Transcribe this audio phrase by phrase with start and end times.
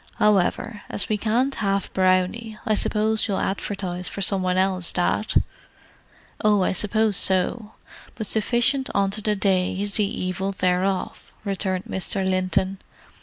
[0.15, 5.43] However, as we can't have Brownie, I suppose you'll advertise for some one else, Dad?"
[6.43, 12.27] "Oh, I suppose so—but sufficient unto the day is the evil thereof," returned Mr.
[12.27, 12.79] Linton.